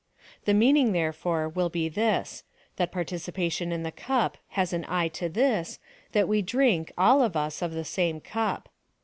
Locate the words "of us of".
7.21-7.73